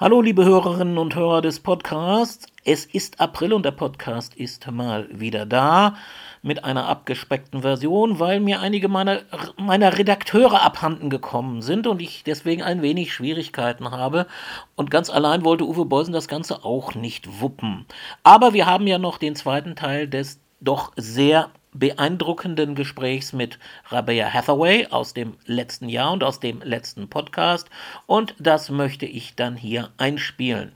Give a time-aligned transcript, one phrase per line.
[0.00, 2.46] Hallo, liebe Hörerinnen und Hörer des Podcasts.
[2.64, 5.94] Es ist April und der Podcast ist mal wieder da
[6.40, 9.20] mit einer abgespeckten Version, weil mir einige meiner,
[9.58, 14.26] meiner Redakteure abhanden gekommen sind und ich deswegen ein wenig Schwierigkeiten habe.
[14.74, 17.84] Und ganz allein wollte Uwe Beusen das Ganze auch nicht wuppen.
[18.22, 23.58] Aber wir haben ja noch den zweiten Teil des doch sehr beeindruckenden Gesprächs mit
[23.88, 27.68] Rabea Hathaway aus dem letzten Jahr und aus dem letzten Podcast
[28.06, 30.72] und das möchte ich dann hier einspielen.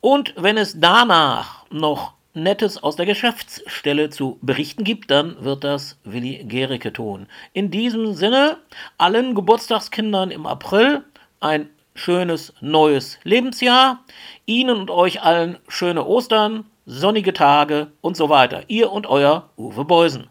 [0.00, 5.98] Und wenn es danach noch Nettes aus der Geschäftsstelle zu berichten gibt, dann wird das
[6.04, 7.26] Willi Gericke tun.
[7.52, 8.58] In diesem Sinne,
[8.98, 11.04] allen Geburtstagskindern im April
[11.38, 14.04] ein schönes neues Lebensjahr.
[14.46, 18.68] Ihnen und euch allen schöne Ostern, sonnige Tage und so weiter.
[18.68, 20.28] Ihr und euer Uwe Beusen.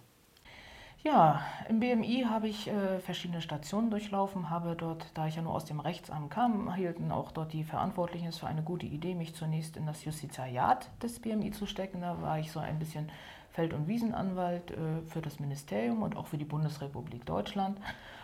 [1.04, 5.54] Ja, im BMI habe ich äh, verschiedene Stationen durchlaufen, habe dort, da ich ja nur
[5.54, 9.36] aus dem Rechtsamt kam, hielten auch dort die Verantwortlichen es für eine gute Idee, mich
[9.36, 12.00] zunächst in das Justiziariat des BMI zu stecken.
[12.00, 13.12] Da war ich so ein bisschen
[13.52, 17.80] Feld- und Wiesenanwalt äh, für das Ministerium und auch für die Bundesrepublik Deutschland.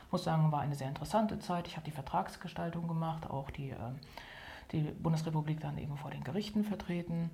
[0.10, 1.68] Muss sagen, war eine sehr interessante Zeit.
[1.68, 3.76] Ich habe die Vertragsgestaltung gemacht, auch die, äh,
[4.72, 7.30] die Bundesrepublik dann eben vor den Gerichten vertreten.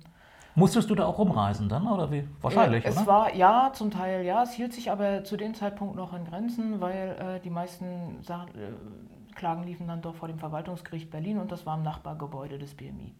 [0.58, 2.26] Musstest du da auch rumreisen dann oder wie?
[2.40, 3.06] Wahrscheinlich, ja, es oder?
[3.06, 6.80] war ja zum Teil ja, es hielt sich aber zu dem Zeitpunkt noch in Grenzen,
[6.80, 11.52] weil äh, die meisten Sa äh, Klagen liefen dann doch vor dem Verwaltungsgericht Berlin und
[11.52, 13.14] das war im Nachbargebäude des BMI.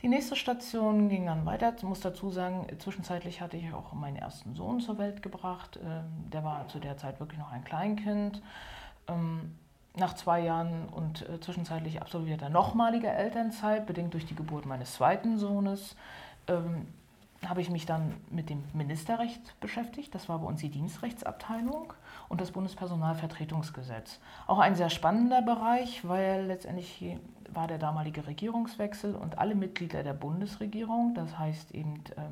[0.00, 1.74] Die nächste Station ging dann weiter.
[1.76, 5.80] Ich muss dazu sagen, zwischenzeitlich hatte ich auch meinen ersten Sohn zur Welt gebracht.
[5.82, 8.42] Ähm, der war zu der Zeit wirklich noch ein Kleinkind.
[9.96, 15.38] Nach zwei Jahren und äh, zwischenzeitlich absolvierter nochmaliger Elternzeit, bedingt durch die Geburt meines zweiten
[15.38, 15.96] Sohnes,
[16.48, 16.88] ähm,
[17.48, 20.14] habe ich mich dann mit dem Ministerrecht beschäftigt.
[20.14, 21.92] Das war bei uns die Dienstrechtsabteilung
[22.28, 24.20] und das Bundespersonalvertretungsgesetz.
[24.46, 27.18] Auch ein sehr spannender Bereich, weil letztendlich
[27.52, 32.22] war der damalige Regierungswechsel und alle Mitglieder der Bundesregierung, das heißt eben äh,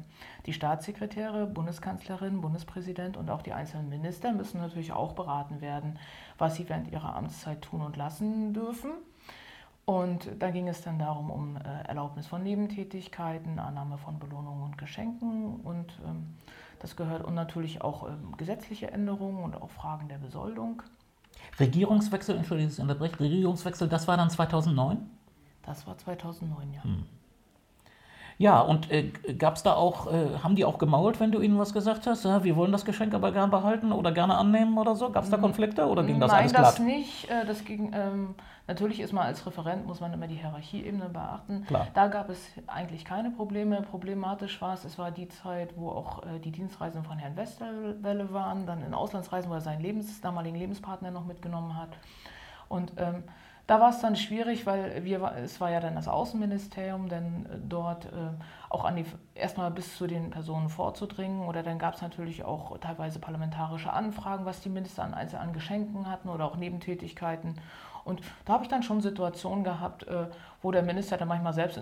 [0.46, 5.98] die Staatssekretäre, Bundeskanzlerin, Bundespräsident und auch die einzelnen Minister müssen natürlich auch beraten werden,
[6.38, 8.92] was sie während ihrer Amtszeit tun und lassen dürfen.
[9.84, 14.78] Und da ging es dann darum, um äh, Erlaubnis von Nebentätigkeiten, Annahme von Belohnungen und
[14.78, 16.34] Geschenken und ähm,
[16.78, 20.82] das gehört und natürlich auch ähm, gesetzliche Änderungen und auch Fragen der Besoldung.
[21.58, 24.98] Regierungswechsel, entschuldige, ich unterbreche, Regierungswechsel, das war dann 2009?
[25.64, 26.84] Das war 2009, ja.
[26.84, 27.04] Hm.
[28.42, 29.04] Ja, und äh,
[29.38, 32.24] gab es da auch, äh, haben die auch gemault, wenn du ihnen was gesagt hast?
[32.24, 35.10] Ja, wir wollen das Geschenk aber gern behalten oder gerne annehmen oder so?
[35.10, 36.64] Gab es da Konflikte oder ging das Nein, alles glatt?
[36.64, 37.30] Nein, das nicht.
[37.30, 38.34] Äh, das ging, ähm,
[38.66, 41.66] natürlich ist man als Referent, muss man immer die Hierarchieebene beachten.
[41.68, 41.86] Klar.
[41.94, 43.80] Da gab es eigentlich keine Probleme.
[43.82, 48.32] Problematisch war es, es war die Zeit, wo auch äh, die Dienstreisen von Herrn Westerwelle
[48.32, 51.90] waren, dann in Auslandsreisen, wo er seinen Lebens, damaligen Lebenspartner noch mitgenommen hat.
[52.68, 53.22] Und ähm,
[53.66, 57.58] da war es dann schwierig, weil wir, es war ja dann das Außenministerium, denn äh,
[57.68, 58.08] dort äh,
[58.68, 61.46] auch an die, erstmal bis zu den Personen vorzudringen.
[61.46, 65.52] Oder dann gab es natürlich auch teilweise parlamentarische Anfragen, was die Minister an, also an
[65.52, 67.54] Geschenken hatten oder auch Nebentätigkeiten.
[68.04, 70.26] Und da habe ich dann schon Situationen gehabt, äh,
[70.62, 71.78] wo der Minister dann manchmal selbst,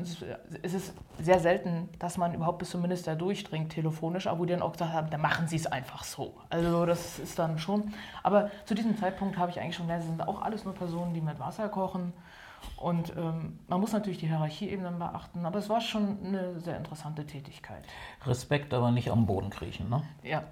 [0.62, 4.52] es ist sehr selten, dass man überhaupt bis zum Minister durchdringt telefonisch, aber wo die
[4.52, 6.34] dann auch gesagt haben, dann machen Sie es einfach so.
[6.48, 7.92] Also das ist dann schon,
[8.22, 11.12] aber zu diesem Zeitpunkt habe ich eigentlich schon gelernt, es sind auch alles nur Personen,
[11.14, 12.12] die mit Wasser kochen.
[12.76, 17.26] Und ähm, man muss natürlich die Hierarchieebenen beachten, aber es war schon eine sehr interessante
[17.26, 17.82] Tätigkeit.
[18.26, 20.02] Respekt, aber nicht am Boden kriechen, ne?
[20.22, 20.42] Ja.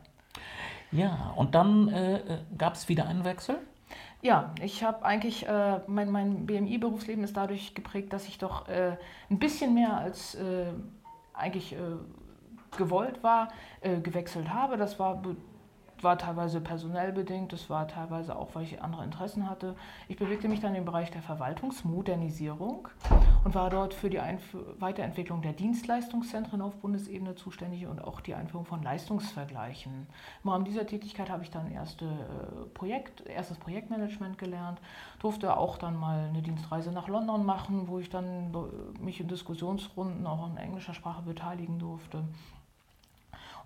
[0.90, 3.58] Ja, und dann äh, äh gab es wieder einen Wechsel?
[4.20, 8.96] Ja, ich habe eigentlich, äh, mein, mein BMI-Berufsleben ist dadurch geprägt, dass ich doch äh,
[9.30, 10.72] ein bisschen mehr als äh,
[11.34, 11.78] eigentlich äh,
[12.76, 13.48] gewollt war,
[13.80, 14.76] äh, gewechselt habe.
[14.76, 15.22] Das war
[16.04, 19.75] war teilweise personell bedingt, das war teilweise auch, weil ich andere Interessen hatte.
[20.09, 22.88] Ich bewegte mich dann im Bereich der Verwaltungsmodernisierung
[23.44, 28.34] und war dort für die Einf Weiterentwicklung der Dienstleistungszentren auf Bundesebene zuständig und auch die
[28.34, 30.06] Einführung von Leistungsvergleichen.
[30.44, 34.81] Im Rahmen dieser Tätigkeit habe ich dann erste äh, Projekt, erstes Projektmanagement gelernt,
[35.20, 38.55] durfte auch dann mal eine Dienstreise nach London machen, wo ich dann
[39.00, 42.25] mich in Diskussionsrunden auch in englischer Sprache beteiligen durfte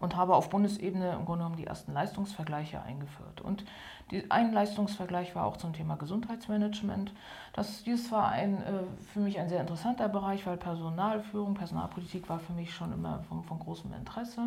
[0.02, 3.40] und habe auf Bundesebene im Grunde genommen die ersten Leistungsvergleiche eingeführt.
[3.40, 3.64] Und
[4.10, 7.12] die, ein Leistungsvergleich war auch zum Thema Gesundheitsmanagement.
[7.52, 8.82] Das, dies war ein, äh,
[9.12, 13.44] für mich ein sehr interessanter Bereich, weil Personalführung, Personalpolitik war für mich schon immer von,
[13.44, 14.40] von großem Interesse.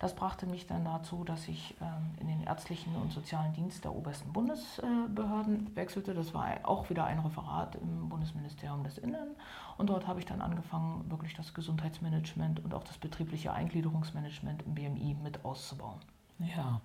[0.00, 3.94] Das brachte mich dann dazu, dass ich ähm, in den ärztlichen und sozialen Dienst der
[3.94, 6.14] obersten Bundesbehörden wechselte.
[6.14, 9.28] Das war auch wieder ein Referat im Bundesministerium des Innern.
[9.76, 14.74] Und dort habe ich dann angefangen, wirklich das Gesundheitsmanagement und auch das betriebliche Eingliederungsmanagement im
[14.74, 16.00] BMI mit auszubauen.
[16.38, 16.80] Ja,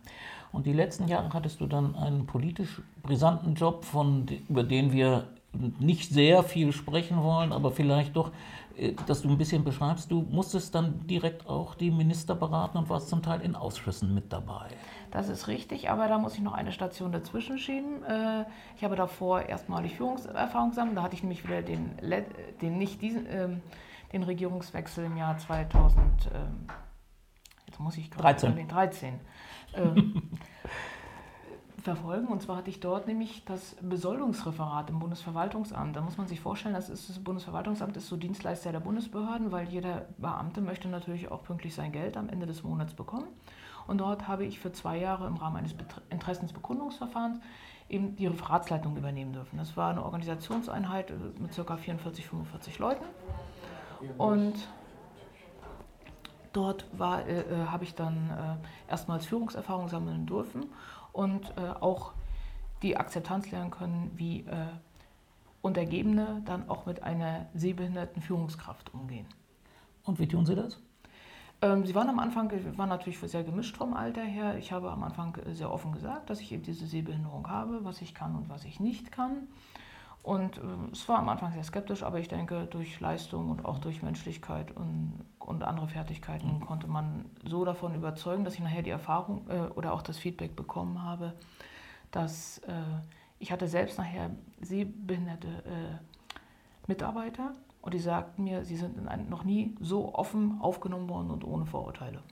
[0.52, 5.30] und die letzten Jahre hattest du dann einen politisch brisanten Job, von, über den wir
[5.80, 8.32] nicht sehr viel sprechen wollen, aber vielleicht doch,
[8.78, 12.90] äh, dass du ein bisschen beschreibst, du musstest dann direkt auch die Minister beraten und
[12.90, 14.68] warst zum Teil in Ausschüssen mit dabei.
[15.12, 18.04] Das ist richtig, aber da muss ich noch eine Station dazwischen schieben.
[18.04, 20.98] Äh, ich habe davor erstmalig Führungserfahrung gesammelt.
[20.98, 21.92] Da hatte ich nämlich wieder den,
[22.62, 23.62] den nicht diesen, ähm,
[24.12, 26.02] den Regierungswechsel im Jahr 2000.
[26.34, 26.68] Ähm,
[27.68, 28.68] jetzt muss ich gerade 13.
[28.68, 29.20] 13
[31.86, 32.28] verfolgen.
[32.28, 35.96] Und zwar hatte ich dort nämlich das Besoldungsreferat im Bundesverwaltungsamt.
[35.96, 39.70] Da muss man sich vorstellen, das, ist, das Bundesverwaltungsamt ist so Dienstleister der Bundesbehörden, weil
[39.70, 43.28] jeder Beamte möchte natürlich auch pünktlich sein Geld am Ende des Monats bekommen.
[43.88, 45.76] Und dort habe ich für zwei Jahre im Rahmen eines
[46.10, 47.40] Interessensbekundungsverfahrens
[47.88, 49.58] eben die Referatsleitung übernehmen dürfen.
[49.58, 51.78] Das war eine Organisationseinheit äh, mit ca.
[51.78, 53.06] 44, 45 Leuten.
[54.18, 54.56] Und
[56.52, 60.66] dort war, äh, äh, habe ich dann äh, erstmals Führungserfahrung sammeln dürfen
[61.16, 62.14] und äh, auch
[62.82, 64.68] die Akzeptanz lernen können, wie äh,
[65.62, 69.26] Untergebene dann auch mit einer sehbehinderten Führungskraft umgehen.
[70.04, 70.80] Und wie tun Sie das?
[71.62, 74.58] Ähm, sie waren am Anfang, waren natürlich sehr gemischt vom Alter her.
[74.58, 78.02] Ich habe am Anfang äh, sehr offen gesagt, dass ich eben diese Sehbehinderung habe, was
[78.02, 79.48] ich kann und was ich nicht kann.
[80.26, 80.62] Und äh,
[80.92, 84.76] es war am Anfang sehr skeptisch, aber ich denke, durch Leistung und auch durch Menschlichkeit
[84.76, 86.60] und, und andere Fertigkeiten mhm.
[86.62, 90.56] konnte man so davon überzeugen, dass ich nachher die Erfahrung äh, oder auch das Feedback
[90.56, 91.34] bekommen habe,
[92.10, 92.72] dass äh,
[93.38, 94.32] ich hatte selbst nachher
[94.62, 96.40] sehbehinderte äh,
[96.88, 101.68] Mitarbeiter und die sagten mir, sie sind noch nie so offen aufgenommen worden und ohne
[101.68, 102.24] Vorurteile.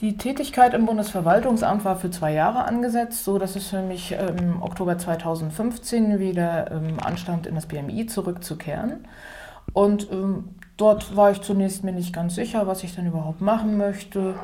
[0.00, 4.38] Die Tätigkeit im Bundesverwaltungsamt war für zwei Jahre angesetzt, so dass es für mich im
[4.38, 9.08] ähm, Oktober 2015 wieder ähm, anstand, in das BMI zurückzukehren.
[9.72, 13.78] Und ähm, dort war ich zunächst mir nicht ganz sicher, was ich dann überhaupt machen
[13.78, 14.34] möchte.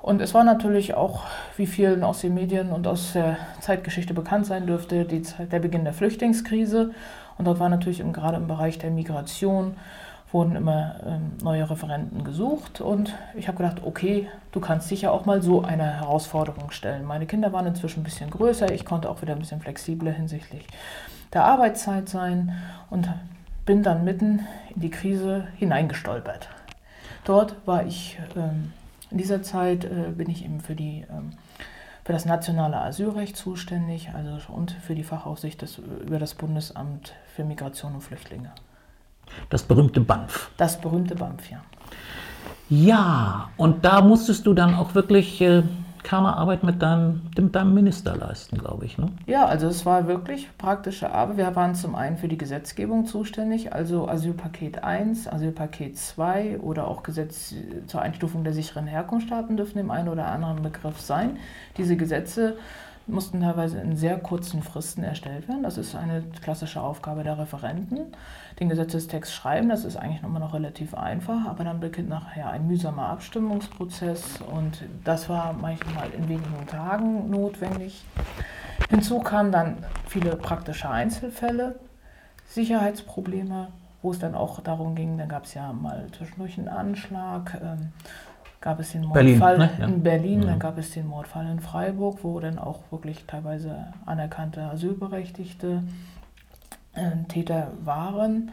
[0.00, 1.24] Und es war natürlich auch,
[1.58, 5.84] wie vielen aus den Medien und aus der Zeitgeschichte bekannt sein dürfte, Zeit, der Beginn
[5.84, 6.92] der Flüchtlingskrise.
[7.36, 9.76] Und dort war natürlich im, gerade im Bereich der Migration
[10.32, 15.10] wurden immer ähm, neue Referenten gesucht und ich habe gedacht, okay, du kannst dich ja
[15.10, 17.04] auch mal so eine Herausforderung stellen.
[17.04, 20.66] Meine Kinder waren inzwischen ein bisschen größer, ich konnte auch wieder ein bisschen flexibler hinsichtlich
[21.32, 22.54] der Arbeitszeit sein
[22.90, 23.08] und
[23.64, 26.48] bin dann mitten in die Krise hineingestolpert.
[27.24, 28.72] Dort war ich, ähm,
[29.10, 31.32] in dieser Zeit äh, bin ich eben für die ähm,
[32.06, 37.42] für das nationale Asylrecht zuständig also, und für die Fachaufsicht des, über das Bundesamt für
[37.42, 38.52] Migration und Flüchtlinge.
[39.50, 40.50] Das berühmte BAMF.
[40.56, 41.60] Das berühmte BAMF, ja.
[42.68, 45.62] Ja, und da musstest du dann auch wirklich äh,
[46.12, 48.98] Arbeit mit deinem, mit deinem Minister leisten, glaube ich.
[48.98, 49.08] Ne?
[49.26, 51.36] Ja, also es war wirklich praktische Arbeit.
[51.36, 57.02] Wir waren zum einen für die Gesetzgebung zuständig, also Asylpaket 1, Asylpaket 2 oder auch
[57.02, 57.54] Gesetz
[57.86, 61.38] zur Einstufung der sicheren Herkunftsstaaten dürfen im einen oder anderen Begriff sein.
[61.76, 62.56] Diese Gesetze
[63.06, 65.62] mussten teilweise in sehr kurzen Fristen erstellt werden.
[65.62, 68.12] Das ist eine klassische Aufgabe der Referenten.
[68.58, 72.66] Den Gesetzestext schreiben, das ist eigentlich immer noch relativ einfach, aber dann beginnt nachher ein
[72.66, 78.04] mühsamer Abstimmungsprozess und das war manchmal in wenigen Tagen notwendig.
[78.90, 81.78] Hinzu kamen dann viele praktische Einzelfälle,
[82.48, 83.68] Sicherheitsprobleme,
[84.02, 87.60] wo es dann auch darum ging, dann gab es ja mal zwischendurch einen Anschlag.
[87.62, 87.92] Ähm,
[88.60, 89.70] gab es den Mordfall Berlin, ne?
[89.78, 89.86] ja.
[89.86, 90.48] in Berlin, ja.
[90.50, 95.82] dann gab es den Mordfall in Freiburg, wo dann auch wirklich teilweise anerkannte Asylberechtigte
[96.94, 98.52] äh, Täter waren,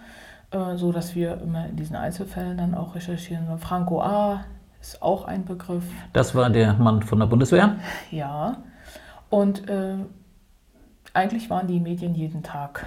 [0.52, 3.58] äh, so dass wir immer in diesen Einzelfällen dann auch recherchieren.
[3.58, 4.46] Franco A.
[4.82, 5.86] ist auch ein Begriff.
[6.12, 7.77] Das war der Mann von der Bundeswehr?
[8.12, 8.58] Ja.
[9.30, 9.96] Und äh,
[11.13, 12.86] eigentlich waren die Medien jeden Tag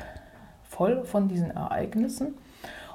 [0.62, 2.35] voll von diesen Ereignissen.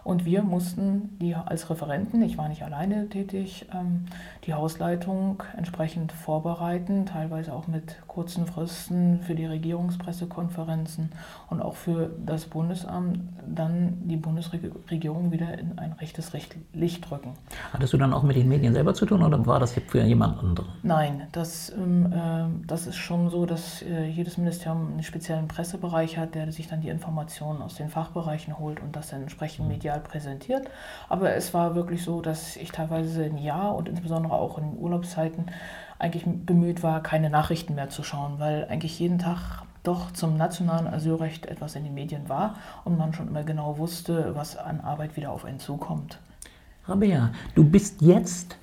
[0.04, 4.06] Und wir mussten die als Referenten, ich war nicht alleine tätig, ähm,
[4.46, 11.12] die Hausleitung entsprechend vorbereiten, teilweise auch mit kurzen Fristen für die Regierungspressekonferenzen
[11.50, 16.32] und auch für das Bundesamt dann die Bundesregierung wieder in ein rechtes
[16.74, 17.34] Licht rücken.
[17.72, 20.40] Hattest du dann auch mit den Medien selber zu tun oder war das für jemand
[20.40, 20.70] anderen?
[20.84, 26.18] Nein, das, ähm, äh, das ist schon so, dass äh, jedes Ministerium einen speziellen Pressebereich
[26.18, 29.91] hat, der sich dann die Informationen aus den Fachbereichen holt und das dann entsprechend medial
[29.92, 30.70] medial präsentiert.
[31.10, 35.46] Aber es war wirklich so, dass ich teilweise ein Jahr und insbesondere auch in Urlaubszeiten
[36.00, 40.88] eigentlich bemüht war, keine Nachrichten mehr zu schauen, weil eigentlich jeden Tag doch zum nationalen
[40.88, 45.16] Asylrecht etwas in den Medien war und man schon immer genau wusste, was an Arbeit
[45.16, 46.20] wieder auf einen zukommt.
[46.86, 48.58] Rabea, du bist jetzt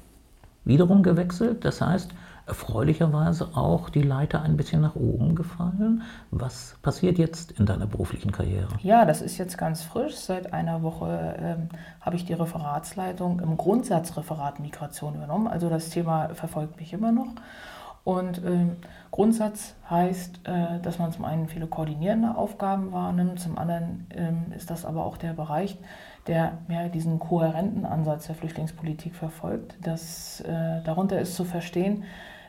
[0.65, 2.11] wiederum gewechselt, das heißt,
[2.49, 6.03] erfreulicherweise auch die Leiter ein bisschen nach oben gefallen.
[6.31, 8.69] Was passiert jetzt in deiner beruflichen Karriere?
[8.83, 10.17] Ja, das ist jetzt ganz frisch.
[10.17, 11.69] Seit einer Woche ähm,
[12.01, 15.47] habe ich die Referatsleitung im Grundsatzreferat Migration übernommen.
[15.47, 17.29] Also das Thema verfolgt mich immer noch.
[18.09, 18.77] Und ähm,
[19.11, 24.71] Grundsatz heißt, äh, dass man zum einen viele koordinierende Aufgaben wahrnimmt, zum anderen ähm, ist
[24.71, 25.77] das aber auch der Bereich,
[26.27, 29.77] der mehr diesen kohärenten Ansatz der Flüchtlingspolitik verfolgt.
[29.83, 32.05] Das, äh, darunter ist zu verstehen,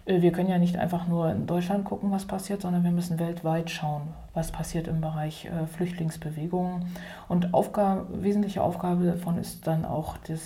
[0.10, 3.70] wir können ja nicht einfach nur in Deutschland gucken, was passiert, sondern wir müssen weltweit
[3.70, 6.86] schauen, was passiert im Bereich äh, Flüchtlingsbewegungen.
[7.28, 10.42] Und Aufgabe, wesentliche Aufgabe davon ist dann auch das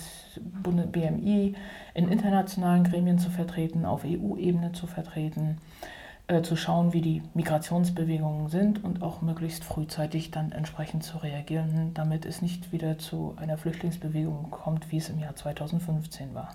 [0.62, 1.54] BMI
[1.94, 5.56] in internationalen Gremien zu vertreten, auf EU-Ebene zu vertreten,
[6.26, 11.92] äh, zu schauen, wie die Migrationsbewegungen sind und auch möglichst frühzeitig dann entsprechend zu reagieren,
[11.94, 16.50] damit es nicht wieder zu einer Flüchtlingsbewegung kommt, wie es im Jahr 2015 war.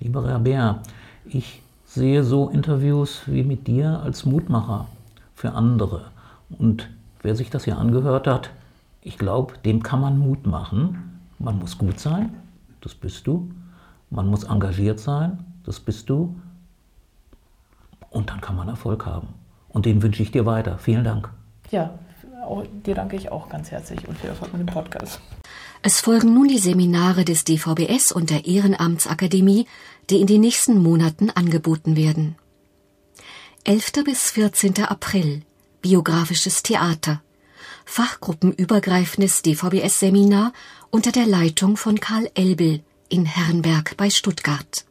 [0.00, 0.82] Lieber Herr Bär,
[1.26, 1.62] ich
[1.94, 4.86] sehe so Interviews wie mit dir als Mutmacher
[5.34, 6.06] für andere.
[6.48, 6.88] Und
[7.20, 8.50] wer sich das hier angehört hat,
[9.02, 11.20] ich glaube, dem kann man Mut machen.
[11.38, 12.34] Man muss gut sein,
[12.80, 13.50] das bist du.
[14.08, 16.34] Man muss engagiert sein, das bist du.
[18.08, 19.28] Und dann kann man Erfolg haben.
[19.68, 20.78] Und den wünsche ich dir weiter.
[20.78, 21.30] Vielen Dank.
[21.70, 21.90] Ja,
[22.86, 25.20] dir danke ich auch ganz herzlich und viel Erfolg mit dem Podcast.
[25.84, 29.66] Es folgen nun die Seminare des DVBS und der Ehrenamtsakademie,
[30.10, 32.36] die in den nächsten Monaten angeboten werden.
[33.64, 34.04] 11.
[34.04, 34.84] bis 14.
[34.84, 35.42] April
[35.80, 37.20] Biografisches Theater
[37.84, 40.52] Fachgruppenübergreifendes DVBS-Seminar
[40.90, 44.84] unter der Leitung von Karl Elbel in Herrenberg bei Stuttgart.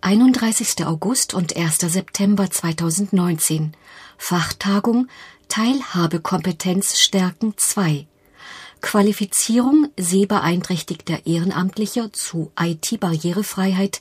[0.00, 0.86] 31.
[0.86, 1.80] August und 1.
[1.80, 3.74] September 2019
[4.16, 5.08] Fachtagung
[5.48, 8.06] Teilhabekompetenz stärken 2
[8.84, 13.98] Qualifizierung sehbeeinträchtigter Ehrenamtlicher zu IT-Barrierefreiheit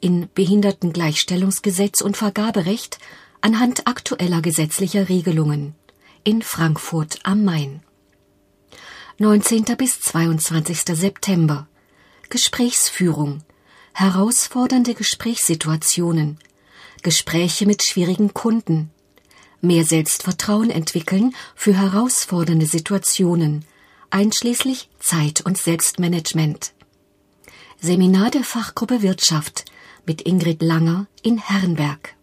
[0.00, 2.98] in Behindertengleichstellungsgesetz und Vergaberecht
[3.40, 5.74] anhand aktueller gesetzlicher Regelungen
[6.22, 7.82] in Frankfurt am Main.
[9.16, 9.64] 19.
[9.78, 10.82] bis 22.
[10.94, 11.66] September
[12.28, 13.42] Gesprächsführung
[13.94, 16.38] herausfordernde Gesprächssituationen
[17.02, 18.90] Gespräche mit schwierigen Kunden
[19.62, 23.64] mehr Selbstvertrauen entwickeln für herausfordernde Situationen
[24.10, 26.72] einschließlich Zeit- und Selbstmanagement.
[27.80, 29.64] Seminar der Fachgruppe Wirtschaft
[30.06, 32.14] mit Ingrid Langer in Herrenberg.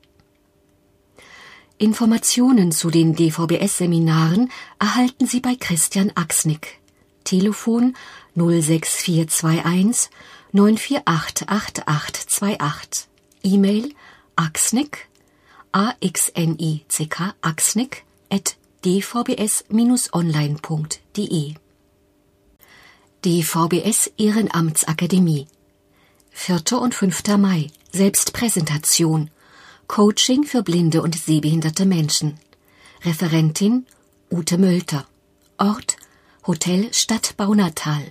[1.78, 4.50] Informationen zu den DVBS-Seminaren
[4.80, 6.80] erhalten Sie bei Christian Axnick.
[7.24, 7.96] Telefon
[8.36, 10.10] 06421
[10.54, 13.08] 9488828.
[13.44, 13.94] E-Mail
[14.36, 15.08] axnick
[15.72, 21.56] a x n i c k axnick at dvbs-online.de
[23.24, 25.48] die VBS Ehrenamtsakademie.
[26.32, 26.74] 4.
[26.74, 27.38] und 5.
[27.38, 27.72] Mai.
[27.94, 29.30] Selbstpräsentation.
[29.88, 32.38] Coaching für blinde und sehbehinderte Menschen.
[33.06, 33.86] Referentin
[34.30, 35.08] Ute Mölter.
[35.58, 35.96] Ort
[36.46, 38.04] Hotel Stadtbau Natal.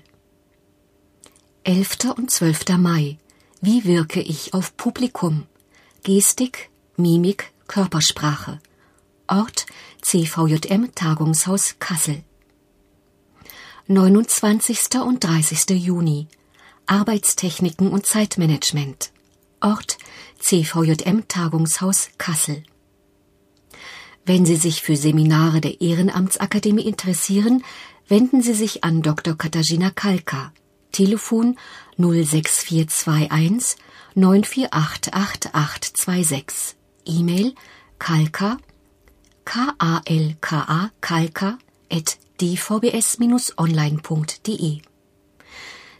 [1.64, 2.14] 11.
[2.16, 2.78] und 12.
[2.78, 3.18] Mai.
[3.60, 5.46] Wie wirke ich auf Publikum?
[6.04, 8.60] Gestik, Mimik, Körpersprache.
[9.28, 9.66] Ort
[10.00, 12.22] CVJM Tagungshaus Kassel.
[13.92, 15.02] 29.
[15.04, 15.78] und 30.
[15.78, 16.26] Juni
[16.86, 19.12] Arbeitstechniken und Zeitmanagement
[19.60, 19.98] Ort
[20.38, 22.62] CVJM Tagungshaus Kassel
[24.24, 27.62] Wenn Sie sich für Seminare der Ehrenamtsakademie interessieren,
[28.08, 29.36] wenden Sie sich an Dr.
[29.36, 30.54] Katharina Kalka.
[30.90, 31.58] Telefon
[31.98, 33.76] 06421
[34.16, 36.76] 9488826.
[37.04, 37.54] E-Mail
[37.98, 38.56] kalka
[39.44, 41.58] k-a-l-k-a kalka
[41.90, 44.80] at dvbs-online.de.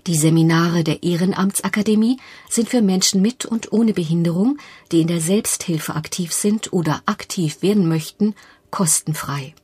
[0.09, 2.17] Die Seminare der Ehrenamtsakademie
[2.51, 4.59] sind für Menschen mit und ohne Behinderung,
[4.91, 8.35] die in der Selbsthilfe aktiv sind oder aktiv werden möchten,
[8.71, 9.55] kostenfrei.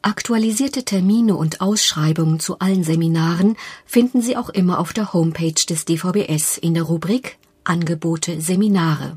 [0.00, 5.84] Aktualisierte Termine und Ausschreibungen zu allen Seminaren finden Sie auch immer auf der Homepage des
[5.84, 9.16] DVBS in der Rubrik Angebote Seminare.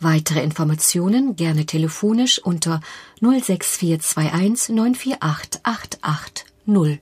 [0.00, 2.80] Weitere Informationen gerne telefonisch unter
[3.20, 7.00] 06421 948 880.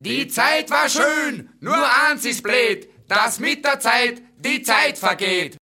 [0.00, 1.76] Die Zeit war schön, nur
[2.06, 5.56] eins ist blöd, dass mit der Zeit die Zeit vergeht.